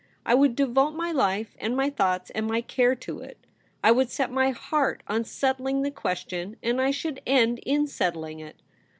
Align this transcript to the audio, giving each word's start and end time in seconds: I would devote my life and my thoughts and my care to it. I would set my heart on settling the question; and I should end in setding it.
I 0.25 0.33
would 0.33 0.55
devote 0.55 0.95
my 0.95 1.11
life 1.11 1.55
and 1.59 1.77
my 1.77 1.91
thoughts 1.91 2.31
and 2.31 2.47
my 2.47 2.61
care 2.61 2.95
to 2.95 3.19
it. 3.19 3.37
I 3.83 3.91
would 3.91 4.09
set 4.09 4.31
my 4.31 4.49
heart 4.49 5.03
on 5.07 5.25
settling 5.25 5.83
the 5.83 5.91
question; 5.91 6.55
and 6.63 6.81
I 6.81 6.89
should 6.89 7.21
end 7.27 7.59
in 7.59 7.85
setding 7.85 8.39
it. 8.43 8.55